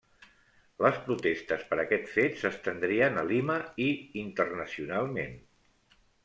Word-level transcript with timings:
Les 0.85 0.95
protestes 1.09 1.65
per 1.73 1.77
aquest 1.83 2.09
fet 2.13 2.39
s'estendrien 2.45 3.21
a 3.23 3.25
Lima 3.33 3.59
i 3.89 3.91
internacionalment. 4.23 5.39